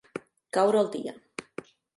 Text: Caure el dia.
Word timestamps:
Caure 0.57 0.81
el 0.85 0.89
dia. 0.97 1.15